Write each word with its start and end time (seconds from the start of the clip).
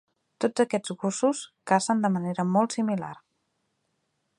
Tots 0.45 0.63
aquests 0.63 0.93
gossos 1.03 1.43
cacen 1.73 2.03
de 2.07 2.13
manera 2.17 2.49
molt 2.57 2.79
similar. 2.79 3.15